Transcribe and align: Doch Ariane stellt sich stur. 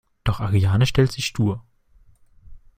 Doch 0.23 0.39
Ariane 0.39 0.87
stellt 0.87 1.11
sich 1.11 1.27
stur. 1.27 1.63